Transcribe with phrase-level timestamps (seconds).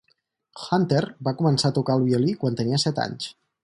[0.67, 3.35] Hunter va començar a tocar el violí quan tenia set anys.